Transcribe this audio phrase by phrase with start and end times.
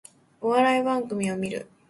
[0.41, 1.69] お笑い番組を観る